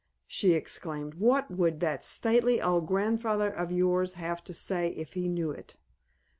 [0.25, 1.13] she exclaimed.
[1.13, 5.77] "What would that stately old grandfather of yours have to say if he knew it?"